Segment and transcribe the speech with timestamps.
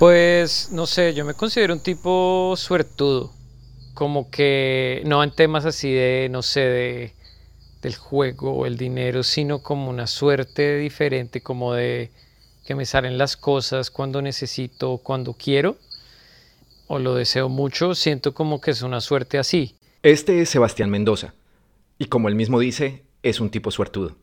[0.00, 3.34] Pues no sé, yo me considero un tipo suertudo,
[3.92, 7.14] como que no en temas así de, no sé, de,
[7.82, 12.10] del juego o el dinero, sino como una suerte diferente, como de
[12.64, 15.76] que me salen las cosas cuando necesito, cuando quiero,
[16.86, 19.76] o lo deseo mucho, siento como que es una suerte así.
[20.02, 21.34] Este es Sebastián Mendoza,
[21.98, 24.16] y como él mismo dice, es un tipo suertudo.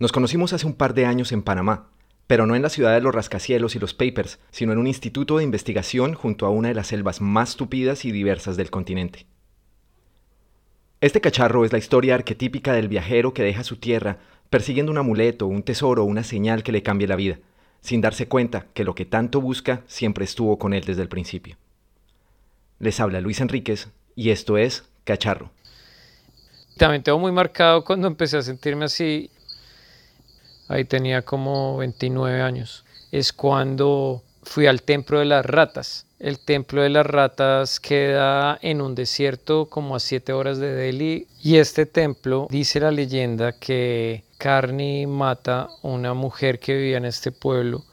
[0.00, 1.90] Nos conocimos hace un par de años en Panamá,
[2.26, 5.38] pero no en la ciudad de los rascacielos y los papers, sino en un instituto
[5.38, 9.26] de investigación junto a una de las selvas más tupidas y diversas del continente.
[11.00, 14.18] Este cacharro es la historia arquetípica del viajero que deja su tierra
[14.50, 17.38] persiguiendo un amuleto, un tesoro, una señal que le cambie la vida,
[17.80, 21.56] sin darse cuenta que lo que tanto busca siempre estuvo con él desde el principio.
[22.78, 25.50] Les habla Luis Enríquez y esto es Cacharro.
[26.76, 29.30] También tengo muy marcado cuando empecé a sentirme así
[30.68, 32.84] ahí tenía como 29 años.
[33.12, 36.06] Es cuando fui al Templo de las Ratas.
[36.18, 41.26] El Templo de las Ratas queda en un desierto como a 7 horas de Delhi
[41.42, 47.32] y este templo dice la leyenda que Carney mata una mujer que vivía en este
[47.32, 47.84] pueblo,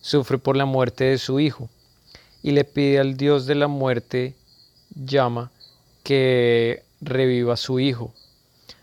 [0.00, 1.68] sufre por la muerte de su hijo
[2.42, 4.34] y le pide al dios de la muerte,
[4.94, 5.52] llama,
[6.02, 8.12] que reviva a su hijo.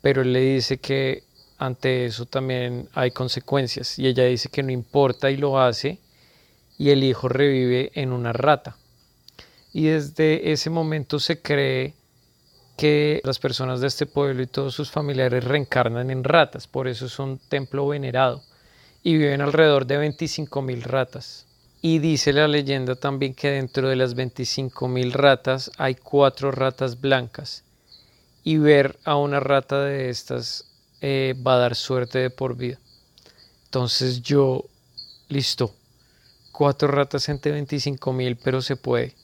[0.00, 1.24] Pero él le dice que
[1.58, 5.98] ante eso también hay consecuencias y ella dice que no importa y lo hace
[6.78, 8.76] y el hijo revive en una rata.
[9.72, 11.94] Y desde ese momento se cree
[12.76, 17.06] que las personas de este pueblo y todos sus familiares reencarnan en ratas, por eso
[17.06, 18.42] es un templo venerado
[19.02, 21.46] y viven alrededor de 25 mil ratas.
[21.80, 27.00] Y dice la leyenda también que dentro de las 25 mil ratas hay cuatro ratas
[27.00, 27.64] blancas
[28.42, 32.78] y ver a una rata de estas eh, va a dar suerte de por vida.
[33.64, 34.64] Entonces yo,
[35.28, 35.74] listo,
[36.52, 39.14] cuatro ratas entre 25 mil, pero se puede.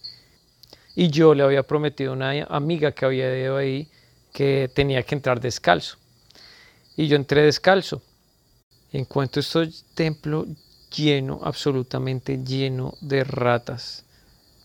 [0.94, 3.88] Y yo le había prometido a una amiga que había ido ahí
[4.32, 5.96] que tenía que entrar descalzo.
[6.96, 8.02] Y yo entré descalzo.
[8.92, 10.46] Encuentro este templo
[10.94, 14.04] lleno, absolutamente lleno de ratas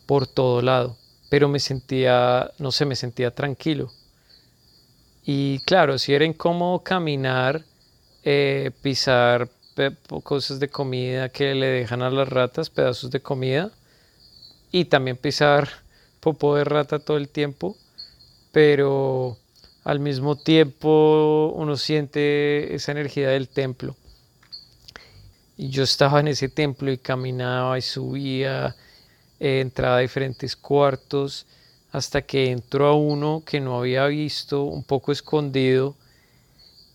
[0.06, 0.98] por todo lado.
[1.30, 3.92] Pero me sentía, no sé, me sentía tranquilo.
[5.30, 7.66] Y claro, si era incómodo caminar,
[8.24, 9.50] eh, pisar
[10.24, 13.70] cosas de comida que le dejan a las ratas, pedazos de comida,
[14.72, 15.68] y también pisar
[16.22, 17.76] popó de rata todo el tiempo,
[18.54, 19.38] pero
[19.84, 23.98] al mismo tiempo uno siente esa energía del templo.
[25.58, 28.78] Y yo estaba en ese templo y caminaba y subía,
[29.42, 31.48] eh, entraba a diferentes cuartos
[31.97, 35.96] hasta que entro a uno que no había visto, un poco escondido,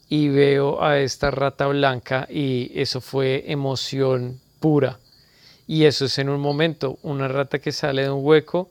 [0.08, 4.98] y veo a esta rata blanca y eso fue emoción pura.
[5.66, 8.68] Y eso es en un momento, una rata que sale de un hueco,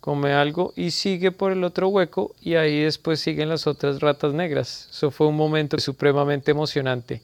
[0.00, 4.34] come algo y sigue por el otro hueco y ahí después siguen las otras ratas
[4.34, 4.88] negras.
[4.90, 7.22] Eso fue un momento supremamente emocionante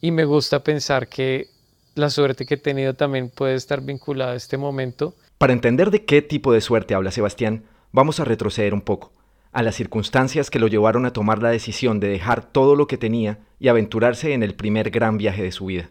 [0.00, 1.48] y me gusta pensar que
[1.94, 6.04] la suerte que he tenido también puede estar vinculada a este momento para entender de
[6.04, 9.12] qué tipo de suerte habla Sebastián, vamos a retroceder un poco,
[9.52, 12.98] a las circunstancias que lo llevaron a tomar la decisión de dejar todo lo que
[12.98, 15.88] tenía y aventurarse en el primer gran viaje de su vida.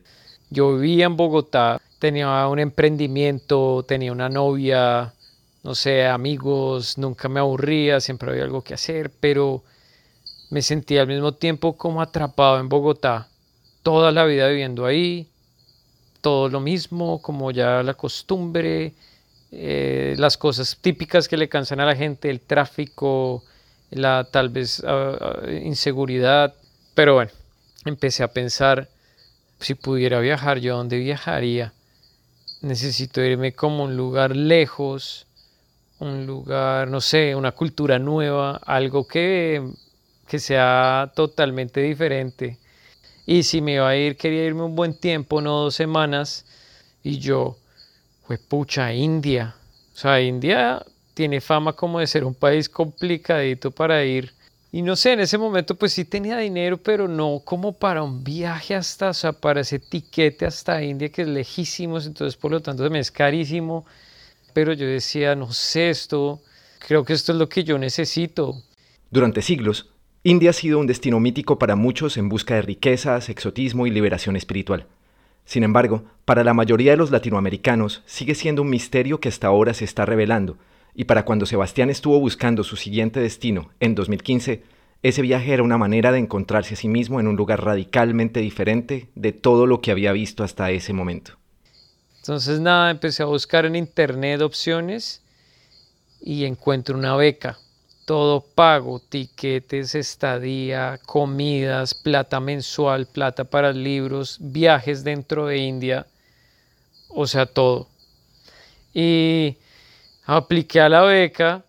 [0.50, 5.13] Yo vivía en Bogotá, tenía un emprendimiento, tenía una novia,
[5.63, 9.63] no sé, amigos, nunca me aburría, siempre había algo que hacer, pero
[10.51, 13.29] me sentía al mismo tiempo como atrapado en Bogotá,
[13.81, 15.28] toda la vida viviendo ahí,
[16.22, 18.94] todo lo mismo, como ya la costumbre,
[19.57, 23.43] eh, las cosas típicas que le cansan a la gente, el tráfico,
[23.89, 26.53] la tal vez ah, ah, inseguridad.
[26.93, 27.31] Pero bueno,
[27.85, 28.89] empecé a pensar,
[29.59, 31.73] si pudiera viajar, ¿yo a dónde viajaría?
[32.61, 35.25] Necesito irme como un lugar lejos,
[35.99, 39.63] un lugar, no sé, una cultura nueva, algo que,
[40.28, 42.58] que sea totalmente diferente.
[43.25, 46.46] Y si me iba a ir, quería irme un buen tiempo, no dos semanas.
[47.03, 47.58] Y yo,
[48.25, 49.55] fue pucha, India.
[49.93, 50.83] O sea, India
[51.13, 54.33] tiene fama como de ser un país complicadito para ir.
[54.72, 58.23] Y no sé, en ese momento pues sí tenía dinero, pero no como para un
[58.23, 62.59] viaje hasta, o sea, para ese tiquete hasta India que es lejísimo, entonces por lo
[62.59, 63.85] tanto me es carísimo.
[64.53, 66.41] Pero yo decía, no sé esto,
[66.79, 68.61] creo que esto es lo que yo necesito.
[69.11, 69.89] Durante siglos,
[70.23, 74.35] India ha sido un destino mítico para muchos en busca de riquezas, exotismo y liberación
[74.35, 74.87] espiritual.
[75.46, 79.74] Sin embargo, para la mayoría de los latinoamericanos sigue siendo un misterio que hasta ahora
[79.74, 80.58] se está revelando,
[80.96, 84.64] y para cuando Sebastián estuvo buscando su siguiente destino en 2015,
[85.03, 89.09] ese viaje era una manera de encontrarse a sí mismo en un lugar radicalmente diferente
[89.14, 91.34] de todo lo que había visto hasta ese momento.
[92.22, 95.22] Entonces nada, empecé a buscar en internet opciones
[96.22, 97.59] y encuentro una beca.
[98.05, 106.05] Todo pago, tiquetes, estadía, comidas, plata mensual, plata para libros, viajes dentro de India,
[107.09, 107.87] o sea, todo.
[108.93, 109.57] Y
[110.25, 111.63] apliqué a la beca,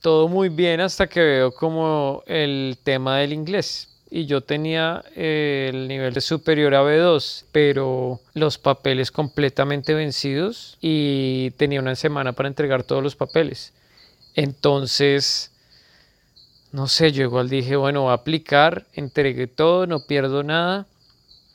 [0.00, 5.70] todo muy bien hasta que veo como el tema del inglés y yo tenía eh,
[5.72, 12.34] el nivel de superior a B2, pero los papeles completamente vencidos y tenía una semana
[12.34, 13.72] para entregar todos los papeles.
[14.34, 15.50] Entonces,
[16.72, 20.86] no sé, yo igual dije, bueno, voy a aplicar, entregué todo, no pierdo nada,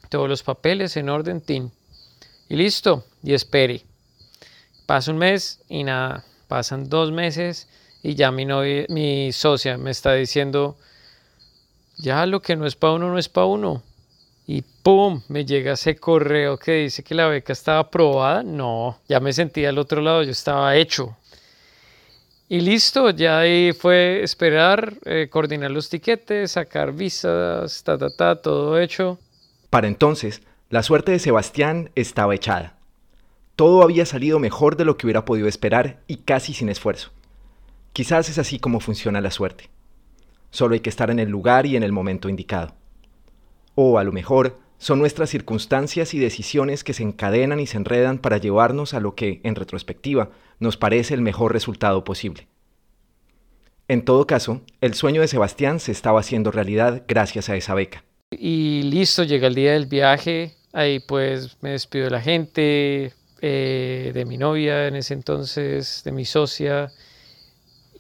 [0.10, 1.72] todos los papeles en orden, tin.
[2.50, 3.84] Y listo, y espere.
[4.86, 7.68] Pasa un mes y nada, pasan dos meses
[8.04, 10.78] y ya mi, novia, mi socia me está diciendo,
[11.98, 13.84] ya lo que no es para uno no es para uno.
[14.46, 15.22] Y ¡pum!
[15.28, 18.44] Me llega ese correo que dice que la beca estaba aprobada.
[18.44, 21.18] No, ya me sentía al otro lado, yo estaba hecho.
[22.50, 28.42] Y listo, ya ahí fue esperar, eh, coordinar los tiquetes, sacar visas, ta, ta, ta,
[28.42, 29.20] todo hecho.
[29.70, 32.78] Para entonces, la suerte de Sebastián estaba echada.
[33.58, 37.12] Todo había salido mejor de lo que hubiera podido esperar y casi sin esfuerzo.
[37.92, 39.70] Quizás es así como funciona la suerte.
[40.50, 42.76] Solo hay que estar en el lugar y en el momento indicado.
[43.76, 48.20] O a lo mejor son nuestras circunstancias y decisiones que se encadenan y se enredan
[48.20, 50.30] para llevarnos a lo que, en retrospectiva,
[50.60, 52.48] nos parece el mejor resultado posible.
[53.88, 58.04] En todo caso, el sueño de Sebastián se estaba haciendo realidad gracias a esa beca.
[58.32, 64.12] Y listo, llega el día del viaje, ahí pues me despido de la gente, eh,
[64.14, 66.92] de mi novia en ese entonces, de mi socia,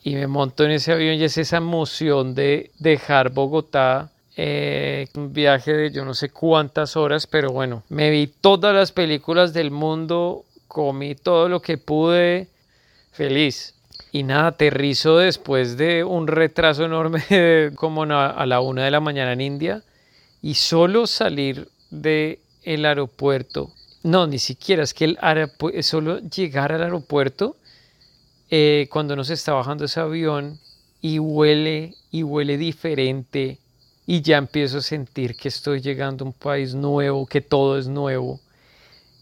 [0.04, 4.12] y me monto en ese avión y es esa emoción de dejar Bogotá.
[4.40, 8.92] Eh, un viaje de yo no sé cuántas horas, pero bueno, me vi todas las
[8.92, 12.48] películas del mundo, comí todo lo que pude,
[13.12, 13.74] feliz.
[14.12, 17.24] Y nada, aterrizo después de un retraso enorme,
[17.76, 19.84] como a la una de la mañana en India,
[20.44, 23.72] y solo salir del el aeropuerto,
[24.04, 27.56] no, ni siquiera, es que el solo llegar al aeropuerto
[28.52, 30.60] eh, cuando uno se está bajando ese avión
[31.02, 33.58] y huele y huele diferente
[34.08, 37.88] y ya empiezo a sentir que estoy llegando a un país nuevo, que todo es
[37.88, 38.40] nuevo.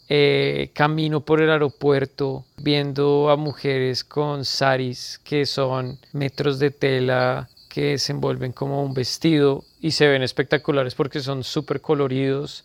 [0.08, 7.50] Eh, camino por el aeropuerto viendo a mujeres con saris que son metros de tela
[7.70, 12.64] que se envuelven como un vestido y se ven espectaculares porque son súper coloridos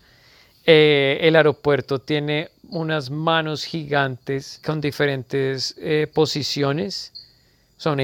[0.66, 7.12] eh, el aeropuerto tiene unas manos gigantes con diferentes eh, posiciones.
[7.78, 7.96] O sea,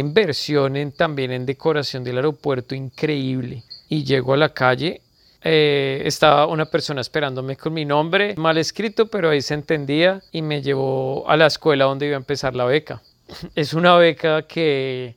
[0.97, 3.63] también en decoración del aeropuerto increíble.
[3.89, 5.01] Y llego a la calle,
[5.43, 10.43] eh, estaba una persona esperándome con mi nombre, mal escrito, pero ahí se entendía y
[10.43, 13.03] me llevó a la escuela donde iba a empezar la beca.
[13.55, 15.17] Es una beca que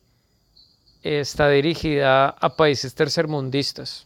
[1.01, 4.05] está dirigida a países tercermundistas.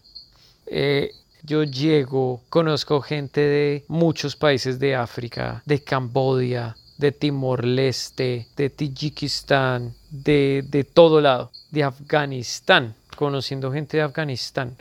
[1.45, 9.93] Yo llego, conozco gente de muchos países de África, de Camboya, de Timor-Leste, de Tayikistán,
[10.09, 14.75] de, de todo lado, de Afganistán, conociendo gente de Afganistán.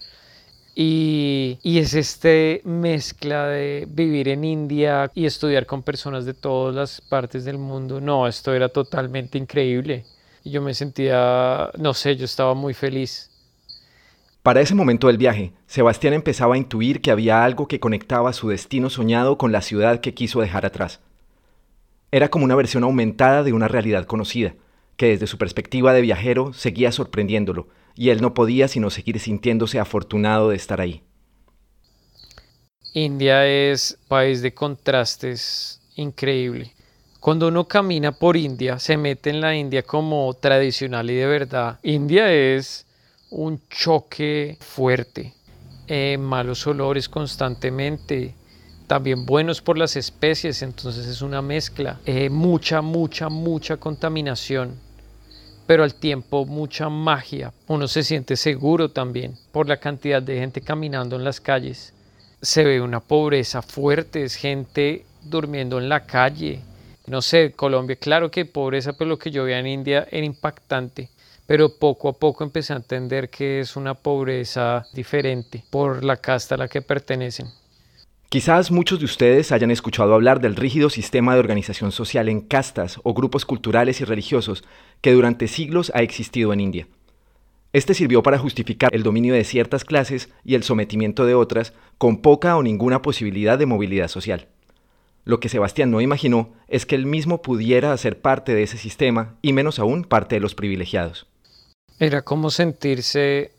[0.74, 7.00] Y, es este mezcla de vivir en India y estudiar con personas de todas las
[7.00, 8.00] partes del mundo.
[8.00, 10.04] No, esto era totalmente increíble.
[10.44, 13.28] Y yo me sentía, no sé, yo estaba muy feliz.
[14.42, 18.48] Para ese momento del viaje, Sebastián empezaba a intuir que había algo que conectaba su
[18.48, 21.00] destino soñado con la ciudad que quiso dejar atrás.
[22.10, 24.54] Era como una versión aumentada de una realidad conocida,
[24.96, 29.78] que desde su perspectiva de viajero seguía sorprendiéndolo, y él no podía sino seguir sintiéndose
[29.78, 31.02] afortunado de estar ahí.
[32.94, 36.74] India es país de contrastes increíble.
[37.20, 41.78] Cuando uno camina por India, se mete en la India como tradicional y de verdad.
[41.82, 42.84] India es
[43.30, 45.32] un choque fuerte,
[45.86, 48.34] eh, malos olores constantemente,
[48.86, 54.78] también buenos por las especies, entonces es una mezcla, eh, mucha, mucha, mucha contaminación,
[55.72, 57.50] pero al tiempo mucha magia.
[57.66, 61.94] Uno se siente seguro también por la cantidad de gente caminando en las calles.
[62.42, 66.60] Se ve una pobreza fuerte, es gente durmiendo en la calle.
[67.06, 71.08] No sé, Colombia, claro que pobreza, pero lo que yo veía en India era impactante
[71.46, 76.54] pero poco a poco empecé a entender que es una pobreza diferente por la casta
[76.54, 77.48] a la que pertenecen.
[78.32, 82.98] Quizás muchos de ustedes hayan escuchado hablar del rígido sistema de organización social en castas
[83.02, 84.64] o grupos culturales y religiosos
[85.02, 86.88] que durante siglos ha existido en India.
[87.74, 92.22] Este sirvió para justificar el dominio de ciertas clases y el sometimiento de otras con
[92.22, 94.48] poca o ninguna posibilidad de movilidad social.
[95.26, 99.36] Lo que Sebastián no imaginó es que él mismo pudiera hacer parte de ese sistema
[99.42, 101.26] y menos aún parte de los privilegiados.
[101.98, 103.52] Era como sentirse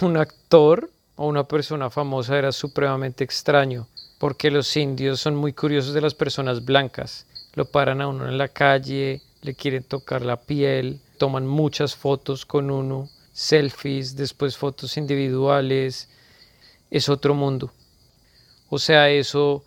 [0.00, 0.88] un actor
[1.22, 3.86] o una persona famosa, era supremamente extraño,
[4.18, 7.26] porque los indios son muy curiosos de las personas blancas.
[7.52, 12.46] Lo paran a uno en la calle, le quieren tocar la piel, toman muchas fotos
[12.46, 16.08] con uno, selfies, después fotos individuales.
[16.90, 17.70] Es otro mundo.
[18.70, 19.62] O sea, eso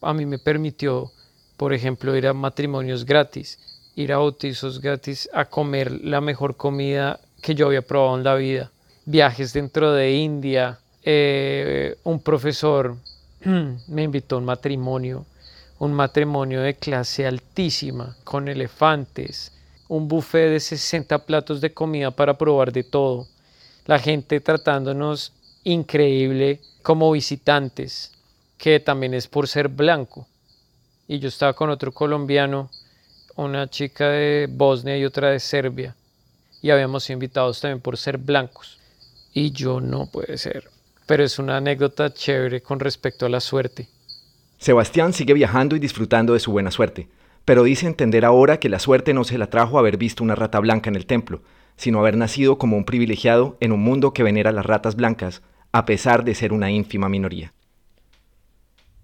[0.00, 1.12] a mí me permitió,
[1.58, 3.58] por ejemplo, ir a matrimonios gratis,
[3.94, 8.36] ir a bautizos gratis, a comer la mejor comida que yo había probado en la
[8.36, 8.72] vida.
[9.04, 10.80] Viajes dentro de India.
[11.06, 12.96] Eh, un profesor
[13.44, 15.26] me invitó a un matrimonio,
[15.78, 19.52] un matrimonio de clase altísima, con elefantes,
[19.88, 23.28] un buffet de 60 platos de comida para probar de todo.
[23.84, 25.32] La gente tratándonos
[25.62, 28.12] increíble como visitantes
[28.56, 30.26] que también es por ser blanco.
[31.06, 32.70] Y yo estaba con otro colombiano,
[33.36, 35.94] una chica de Bosnia y otra de Serbia.
[36.62, 38.78] Y habíamos invitados también por ser blancos.
[39.34, 40.73] Y yo no puede ser.
[41.06, 43.88] Pero es una anécdota chévere con respecto a la suerte.
[44.58, 47.08] Sebastián sigue viajando y disfrutando de su buena suerte,
[47.44, 50.58] pero dice entender ahora que la suerte no se la trajo haber visto una rata
[50.60, 51.42] blanca en el templo,
[51.76, 55.42] sino haber nacido como un privilegiado en un mundo que venera las ratas blancas,
[55.72, 57.52] a pesar de ser una ínfima minoría.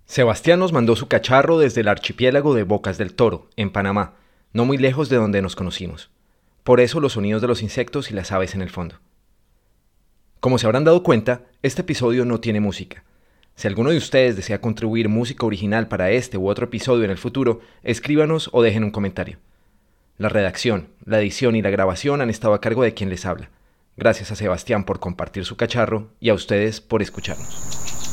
[0.07, 4.14] Sebastián nos mandó su cacharro desde el archipiélago de Bocas del Toro, en Panamá,
[4.52, 6.11] no muy lejos de donde nos conocimos.
[6.64, 8.97] Por eso los sonidos de los insectos y las aves en el fondo.
[10.40, 13.04] Como se habrán dado cuenta, este episodio no tiene música.
[13.56, 17.18] Si alguno de ustedes desea contribuir música original para este u otro episodio en el
[17.18, 19.37] futuro, escríbanos o dejen un comentario.
[20.16, 23.50] La redacción, la edición y la grabación han estado a cargo de quien les habla.
[23.99, 28.10] Gracias a Sebastián por compartir su cacharro y a ustedes por escucharnos.